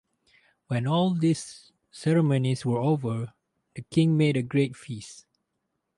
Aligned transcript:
When 0.65 0.87
all 0.87 1.11
these 1.13 1.71
ceremonies 1.91 2.65
were 2.65 2.79
over, 2.81 3.33
the 3.75 3.83
king 3.83 4.17
made 4.17 4.35
a 4.35 4.41
great 4.41 4.75
feast. 4.75 5.27